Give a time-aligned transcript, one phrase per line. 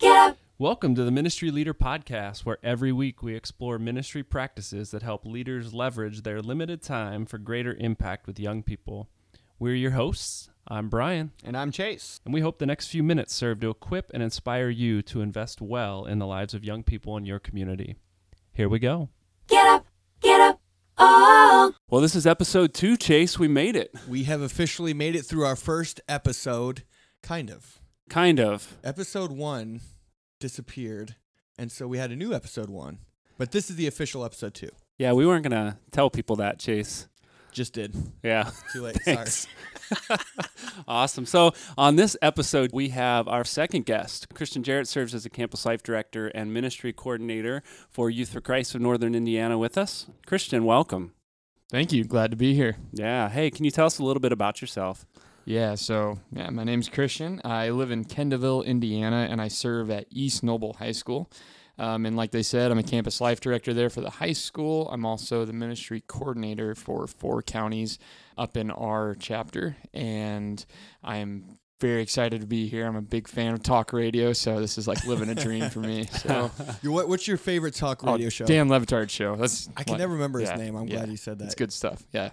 [0.00, 0.38] Get up.
[0.58, 5.24] Welcome to the Ministry Leader Podcast, where every week we explore ministry practices that help
[5.26, 9.08] leaders leverage their limited time for greater impact with young people.
[9.58, 10.48] We're your hosts.
[10.68, 12.20] I'm Brian, And I'm Chase.
[12.24, 15.60] and we hope the next few minutes serve to equip and inspire you to invest
[15.60, 17.96] well in the lives of young people in your community.
[18.52, 19.08] Here we go.
[19.48, 19.86] Get up.
[20.22, 20.60] Get up.
[20.96, 21.74] Oh.
[21.88, 23.38] Well, this is episode two, Chase.
[23.38, 23.92] We made it.
[24.08, 26.84] We have officially made it through our first episode.
[27.22, 27.79] Kind of.
[28.10, 28.76] Kind of.
[28.82, 29.82] Episode one
[30.40, 31.14] disappeared.
[31.56, 32.98] And so we had a new episode one.
[33.38, 34.70] But this is the official episode two.
[34.98, 37.06] Yeah, we weren't going to tell people that, Chase.
[37.52, 37.94] Just did.
[38.24, 38.50] Yeah.
[38.72, 38.96] Too late.
[39.04, 39.46] Thanks.
[40.88, 41.24] awesome.
[41.24, 44.28] So, on this episode, we have our second guest.
[44.34, 48.74] Kristian Jarrett serves as a campus life director and ministry coordinator for Youth for Christ
[48.74, 50.06] of Northern Indiana with us.
[50.26, 51.12] Kristian, welcome.
[51.70, 52.02] Thank you.
[52.02, 52.76] Glad to be here.
[52.92, 53.28] Yeah.
[53.28, 55.06] Hey, can you tell us a little bit about yourself?
[55.50, 57.40] Yeah, so yeah, my name's Kristian.
[57.44, 61.28] I live in Kendallville, Indiana, and I serve at East Noble High School.
[61.76, 64.88] Um, and like they said, I'm a campus life director there for the high school.
[64.92, 67.98] I'm also the ministry coordinator for four counties
[68.38, 70.64] up in our chapter, and
[71.02, 72.86] I'm very excited to be here.
[72.86, 75.80] I'm a big fan of talk radio, so this is like living a dream for
[75.80, 76.04] me.
[76.04, 76.52] So,
[76.84, 78.44] what, what's your favorite talk radio oh, show?
[78.44, 79.34] Dan Le Batard show.
[79.34, 80.76] That's I can like- never remember his yeah, name.
[80.76, 80.98] I'm yeah.
[80.98, 81.46] glad you said that.
[81.46, 82.04] It's good stuff.
[82.12, 82.30] Yeah,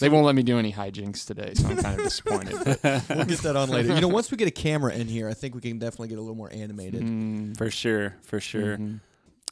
[0.00, 2.56] they won't let me do any hijinks today, so I'm kind of disappointed.
[2.64, 3.94] but- We'll get that on later.
[3.94, 6.18] You know, once we get a camera in here, I think we can definitely get
[6.18, 7.02] a little more animated.
[7.02, 8.16] Mm, For sure.
[8.22, 8.76] For sure.
[8.78, 9.00] mhm.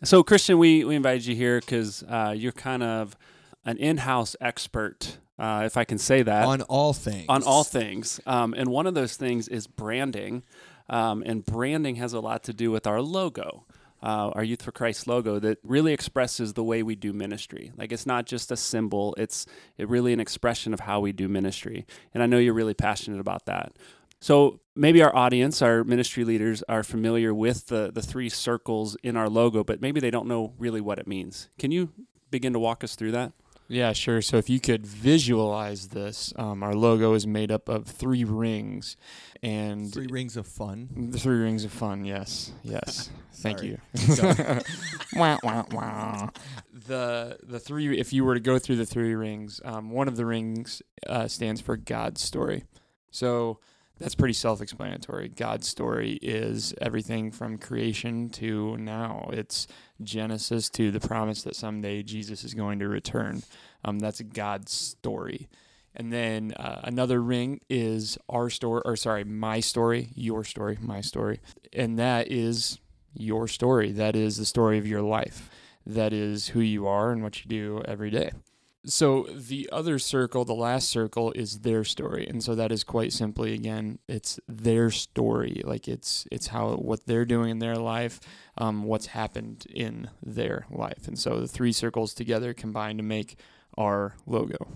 [0.04, 3.16] So, Kristian, we, we invited you here because uh, you're kind of
[3.64, 6.44] an in house expert, uh, if I can say that.
[6.44, 7.26] on all things.
[7.28, 8.20] on all things.
[8.26, 10.42] Um, and one of those things is branding.
[10.88, 13.64] Um, and branding has a lot to do with our logo,
[14.02, 17.72] uh, our Youth for Christ logo that really expresses the way we do ministry.
[17.76, 19.46] Like it's not just a symbol; it's
[19.78, 21.86] it really an expression of how we do ministry.
[22.12, 23.72] And I know you're really passionate about that.
[24.20, 29.16] So maybe our audience, our ministry leaders, are familiar with the the three circles in
[29.16, 31.48] our logo, but maybe they don't know really what it means.
[31.58, 31.90] Can you
[32.30, 33.32] begin to walk us through that?
[33.72, 34.20] Yeah, sure.
[34.20, 38.98] So if you could visualize this, um, our logo is made up of three rings,
[39.42, 41.08] and Three rings of fun.
[41.10, 42.04] the three rings of fun.
[42.04, 43.08] Yes, yes.
[43.32, 43.78] Thank you.
[45.16, 46.28] wah, wah, wah.
[46.86, 47.98] The the three.
[47.98, 51.26] If you were to go through the three rings, um, one of the rings uh,
[51.26, 52.64] stands for God's story.
[53.10, 53.58] So
[53.98, 55.28] that's pretty self-explanatory.
[55.28, 59.28] God's story is everything from creation to now.
[59.32, 59.68] It's
[60.02, 63.42] Genesis to the promise that someday Jesus is going to return.
[63.84, 65.48] Um, that's God's story.
[65.94, 71.00] And then uh, another ring is our story, or sorry, my story, your story, my
[71.00, 71.40] story.
[71.72, 72.78] And that is
[73.14, 73.92] your story.
[73.92, 75.50] That is the story of your life.
[75.86, 78.30] That is who you are and what you do every day.
[78.84, 83.12] So the other circle, the last circle, is their story, and so that is quite
[83.12, 85.62] simply again, it's their story.
[85.64, 88.18] Like it's it's how what they're doing in their life,
[88.58, 93.38] um, what's happened in their life, and so the three circles together combine to make
[93.78, 94.66] our logo.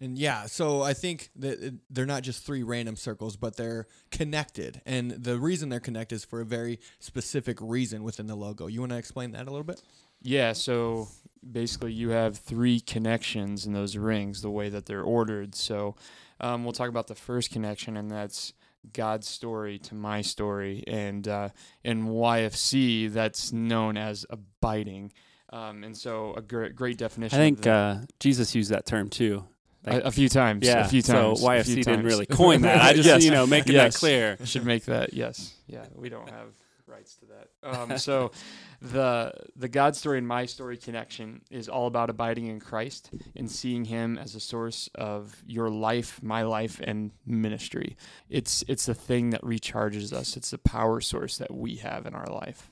[0.00, 4.82] And yeah, so I think that they're not just three random circles, but they're connected.
[4.84, 8.66] And the reason they're connected is for a very specific reason within the logo.
[8.66, 9.80] You want to explain that a little bit?
[10.22, 11.08] Yeah, so
[11.50, 15.54] basically you have three connections in those rings, the way that they're ordered.
[15.54, 15.96] So
[16.40, 18.52] um, we'll talk about the first connection, and that's
[18.92, 20.84] God's story to my story.
[20.86, 21.48] And uh,
[21.84, 25.12] in YFC, that's known as abiding.
[25.50, 27.38] Um, and so a great, definition.
[27.38, 29.44] I think uh, Jesus used that term too.
[29.84, 30.66] a, a few times.
[30.66, 31.40] Yeah, a few times.
[31.40, 32.04] So YFC didn't times.
[32.04, 32.80] really coin that.
[32.80, 33.94] I just, Yes, you know, making yes.
[33.94, 34.36] that clear.
[34.40, 35.12] I should make that.
[35.12, 35.54] Yes.
[35.66, 35.84] Yeah.
[35.94, 36.54] We don't have
[36.88, 37.48] rights to that.
[37.62, 38.32] Um, so
[38.80, 43.50] the the God story and my story connection is all about abiding in Christ and
[43.50, 47.96] seeing Him as a source of your life, my life, and ministry.
[48.28, 50.36] It's it's the thing that recharges us.
[50.36, 52.70] It's the power source that we have in our life.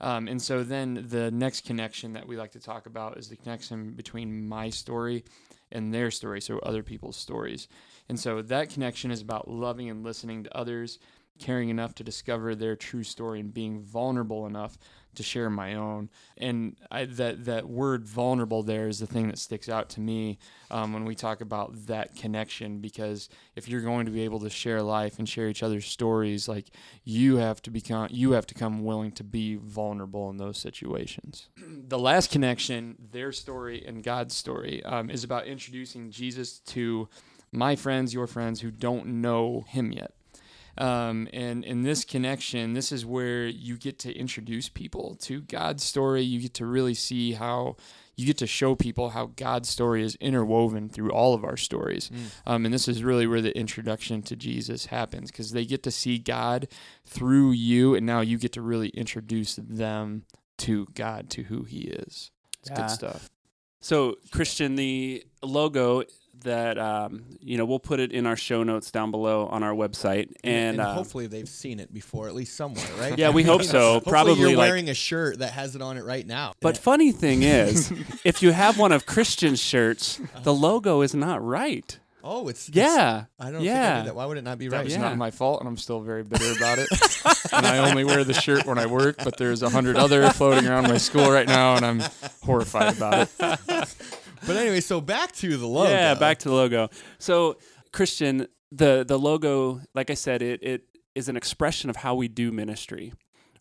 [0.00, 3.36] Um, and so then the next connection that we like to talk about is the
[3.36, 5.24] connection between my story
[5.72, 7.68] and their story, so other people's stories.
[8.08, 10.98] And so that connection is about loving and listening to others,
[11.38, 14.78] caring enough to discover their true story, and being vulnerable enough
[15.16, 16.08] to share my own.
[16.36, 20.38] And I, that that word vulnerable there is the thing that sticks out to me
[20.70, 22.78] um, when we talk about that connection.
[22.78, 26.48] Because if you're going to be able to share life and share each other's stories,
[26.48, 26.66] like
[27.04, 31.48] you have to become, you have to come willing to be vulnerable in those situations.
[31.88, 37.08] the last connection, their story and God's story, um, is about introducing Jesus to
[37.52, 40.12] my friends, your friends who don't know him yet.
[40.78, 45.82] Um, and in this connection, this is where you get to introduce people to God's
[45.84, 46.22] story.
[46.22, 47.76] You get to really see how
[48.16, 52.10] you get to show people how God's story is interwoven through all of our stories.
[52.46, 55.90] Um, and this is really where the introduction to Jesus happens because they get to
[55.90, 56.68] see God
[57.04, 60.24] through you, and now you get to really introduce them
[60.58, 62.30] to God, to who He is.
[62.60, 62.76] It's Yeah.
[62.76, 63.30] good stuff.
[63.82, 66.02] So, Kristian, the logo
[66.46, 69.72] that um, you know we'll put it in our show notes down below on our
[69.74, 73.16] website, and, and uh, hopefully they've seen it before, at least somewhere, right?
[73.18, 73.92] Yeah, we hope so.
[73.94, 76.54] Hopefully Probably, you're like- wearing a shirt that has it on it right now.
[76.60, 77.92] But funny thing is,
[78.24, 81.98] if you have one of Kristian's shirts, the logo is not right.
[82.24, 84.02] oh, it's it's- Yeah, I don't think I yeah.
[84.02, 84.14] that.
[84.16, 84.84] Why would it not be That right?
[84.84, 85.02] was Yeah.
[85.02, 86.88] not my fault, and I'm still very bitter about it.
[87.52, 90.66] and I only wear the shirt when I work, but there's a hundred other floating
[90.68, 92.02] around my school right now, and I'm
[92.42, 93.94] horrified about it.
[94.46, 95.90] But anyway, so back to the logo.
[95.90, 96.88] Yeah, back to the logo.
[97.18, 97.58] So,
[97.92, 100.84] Kristian, the the logo, like I said, it it
[101.16, 103.12] is an expression of how we do ministry,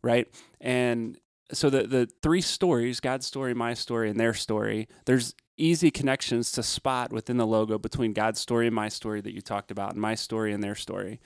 [0.04, 0.28] right?
[0.62, 1.18] And
[1.52, 6.52] so the the three stories, God's story, my story, and their story, there's easy connections
[6.52, 9.94] to spot within the logo between God's story and my story that you talked about,
[9.94, 11.20] and my story and their story.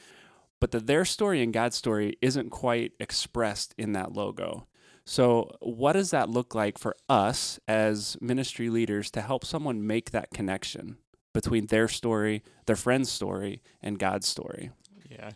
[0.61, 4.67] But the their story and God's story isn't quite expressed in that logo.
[5.09, 10.11] So, what does that look like for us as ministry leaders to help someone make
[10.11, 10.97] that connection
[11.33, 14.69] between their story, their friend's story, and God's story?
[15.09, 15.31] Yeah,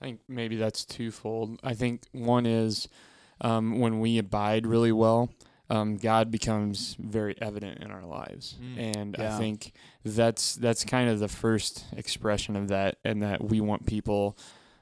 [0.00, 1.58] I think maybe that's twofold.
[1.64, 2.86] I think one is
[3.40, 5.28] um, when we abide really well,
[5.70, 8.96] um, God becomes very evident in our lives, Mm.
[8.96, 9.34] and Yeah.
[9.34, 9.72] I think
[10.04, 14.36] that's that's kind of the first expression of that, and that we want people.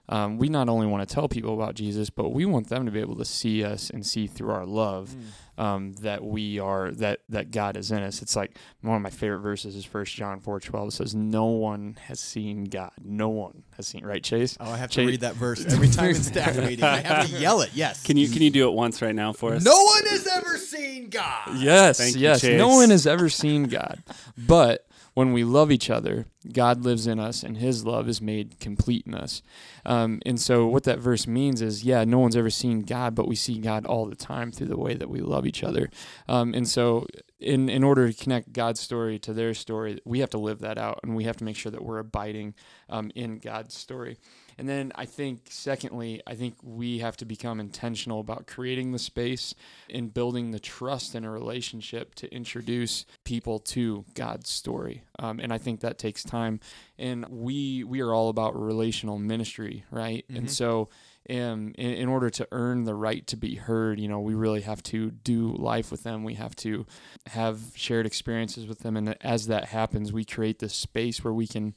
[0.09, 2.93] Um, we not only want to tell people about Jesus, but we want them to
[2.93, 5.17] be able to see us and see through our love
[5.57, 8.21] um, that we are that that God is in us.
[8.21, 10.89] It's like one of my favorite verses is First John four twelve.
[10.89, 12.91] It says, "No one has seen God.
[13.03, 14.57] No one has seen." Right, Chase?
[14.61, 16.85] Oh, I have to read that verse every time in staff meeting.
[16.85, 17.71] I have to yell it.
[17.73, 18.03] Yes.
[18.03, 19.65] Can you can you do it once right now for us?
[19.65, 21.57] No one has ever seen God.
[21.57, 22.43] Yes, Thank you, yes.
[22.43, 22.59] Chase.
[22.59, 24.03] No one has ever seen God,
[24.37, 28.61] but when we love each other, God lives in us, and His love is made
[28.61, 29.43] complete in us.
[29.87, 33.29] Um, and so, what that verse means is, yeah, no one's ever seen God, but
[33.29, 35.91] we see God all the time through the way that we love each other.
[36.29, 37.07] Um, and so,
[37.41, 40.79] in in order to connect God's story to their story, we have to live that
[40.79, 42.55] out, and we have to make sure that we're abiding
[42.89, 44.19] um, in God's story.
[44.59, 48.99] And then I think, secondly, I think we have to become intentional about creating the
[48.99, 49.55] space
[49.91, 55.03] and building the trust in a relationship to introduce people to God's story.
[55.19, 56.61] Um, and I think that takes time.
[56.99, 60.25] And we we are all about relational ministry, right?
[60.29, 60.89] And so.
[61.31, 64.61] Um, in, in order to earn the right to be heard, you know, we really
[64.61, 66.23] have to do life with them.
[66.23, 66.85] We have to
[67.29, 68.95] have shared experiences with them.
[68.95, 71.75] And as that happens, we create this space where we can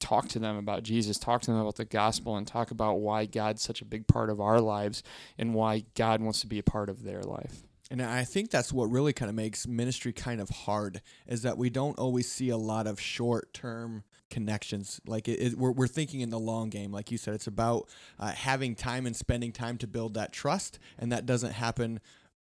[0.00, 3.24] talk to them about Jesus, talk to them about the gospel, and talk about why
[3.24, 5.02] God's such a big part of our lives
[5.36, 7.67] and why God wants to be a part of their life.
[7.90, 11.56] And I think that's what really kind of makes ministry kind of hard is that
[11.56, 15.00] we don't always see a lot of short term connections.
[15.06, 16.92] Like it, it, we're, we're thinking in the long game.
[16.92, 17.88] Like you said, it's about
[18.18, 20.78] uh, having time and spending time to build that trust.
[20.98, 22.00] And that doesn't happen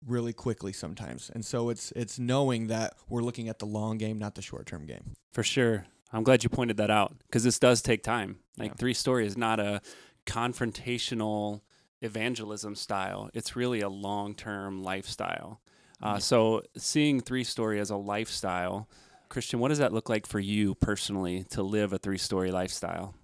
[0.07, 1.31] really quickly sometimes.
[1.35, 4.65] And so it's, it's knowing that we're looking at the long game, not the short
[4.65, 5.13] term game.
[5.33, 5.85] For sure.
[6.11, 8.39] I'm glad you pointed that out because this does take time.
[8.57, 8.77] Like Yeah.
[8.77, 9.83] three story is not a
[10.27, 11.61] confrontational
[12.05, 13.31] evangelism style.
[13.35, 15.61] It's really a long term lifestyle.
[16.03, 18.89] Uh, so seeing three story as a lifestyle,
[19.31, 23.15] Kristian, what does that look like for you personally to live a three story lifestyle?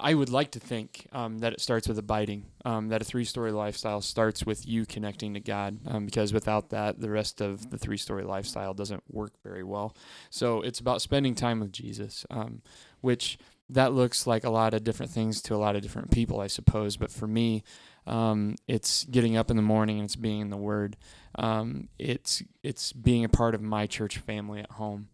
[0.00, 3.24] I would like to think um, that it starts with abiding, um, that a three
[3.24, 7.70] story lifestyle starts with you connecting to God, um, because without that, the rest of
[7.70, 9.96] the three story lifestyle doesn't work very well.
[10.30, 12.62] So it's about spending time with Jesus, um,
[13.00, 13.38] which
[13.70, 16.46] that looks like a lot of different things to a lot of different people, I
[16.46, 16.96] suppose.
[16.96, 17.64] But for me,
[18.08, 20.96] um, it's getting up in the morning and it's being in the Word.
[21.36, 25.08] Um, it's it's being a part of my church family at home.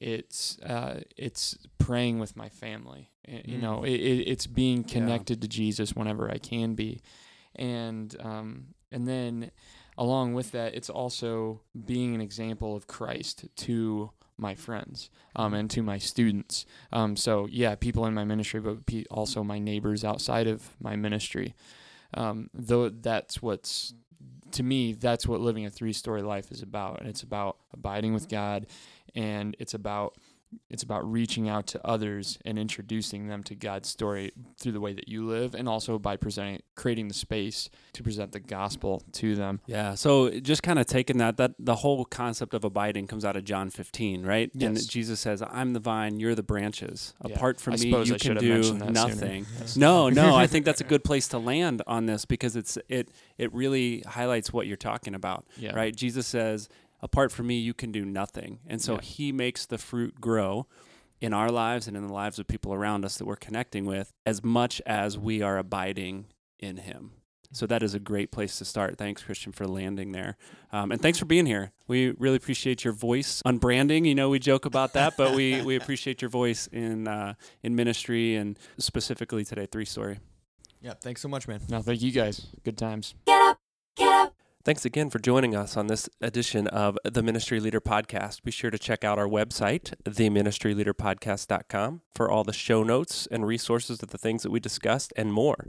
[0.00, 3.10] It's uh, it's praying with my family.
[3.28, 3.62] Y- You Mm.
[3.62, 4.92] know, it, it, it's being Yeah.
[4.92, 7.00] connected to Jesus whenever I can be,
[7.54, 9.50] and um, and then
[9.98, 15.70] along with that, it's also being an example of Christ to my friends um, and
[15.70, 16.66] to my students.
[16.92, 20.94] Um, so yeah, people in my ministry, but pe- also my neighbors outside of my
[20.96, 21.54] ministry.
[22.14, 23.94] Um, though that's what's
[24.52, 27.00] to me, that's what living a three story life is about.
[27.00, 28.66] And it's about abiding with God
[29.14, 30.16] and it's about
[30.70, 34.92] it's about reaching out to others and introducing them to God's story through the way
[34.92, 39.34] that you live and also by presenting creating the space to present the gospel to
[39.34, 39.60] them.
[39.66, 39.94] Yeah.
[39.94, 43.44] So just kind of taking that, that the whole concept of abiding comes out of
[43.44, 44.50] John 15, right?
[44.54, 44.68] Yes.
[44.68, 47.14] And Jesus says, I'm the vine, you're the branches.
[47.24, 47.34] Yeah.
[47.34, 49.46] Apart from I me, you I can do nothing.
[49.58, 49.76] Yes.
[49.76, 53.10] No, no, I think that's a good place to land on this because it's it
[53.38, 55.46] it really highlights what you're talking about.
[55.56, 55.74] Yeah.
[55.74, 55.94] Right?
[55.94, 56.68] Jesus says,
[57.02, 58.60] apart from me, you can do nothing.
[58.66, 59.00] And so Yeah.
[59.02, 60.66] he makes the fruit grow
[61.20, 64.12] in our lives and in the lives of people around us that we're connecting with
[64.26, 66.26] as much as we are abiding
[66.58, 67.12] in him.
[67.52, 68.98] So that is a great place to start.
[68.98, 70.36] Thanks, Kristian, for landing there.
[70.72, 71.70] Um, and thanks for being here.
[71.86, 74.04] We really appreciate your voice on branding.
[74.04, 77.74] You know, we joke about that, but we, we appreciate your voice in, uh, in
[77.76, 80.18] ministry and specifically today, Three Story.
[80.82, 81.60] Yeah, thanks so much, man.
[81.68, 82.46] No, thank you guys.
[82.64, 83.14] Good times.
[84.66, 88.42] Thanks again for joining us on this edition of the Ministry Leader Podcast.
[88.42, 94.02] Be sure to check out our website, theministryleaderpodcast.com, for all the show notes and resources
[94.02, 95.68] of the things that we discussed and more.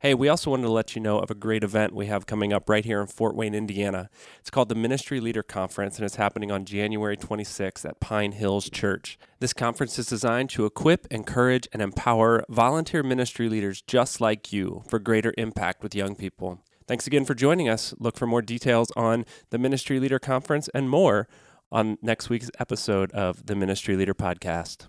[0.00, 2.52] Hey, we also wanted to let you know of a great event we have coming
[2.52, 4.10] up right here in Fort Wayne, Indiana.
[4.38, 8.68] It's called the Ministry Leader Conference, and it's happening on January 26th at Pine Hills
[8.68, 9.18] Church.
[9.40, 14.82] This conference is designed to equip, encourage, and empower volunteer ministry leaders just like you
[14.90, 16.60] for greater impact with young people.
[16.86, 17.94] Thanks again for joining us.
[17.98, 21.26] Look for more details on the Ministry Leader Conference and more
[21.72, 24.86] on next week's episode of the Ministry Leader Podcast.